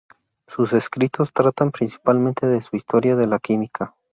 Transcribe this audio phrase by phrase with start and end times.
[0.47, 3.93] Sus escritos tratan principalmente de la historia de la Química.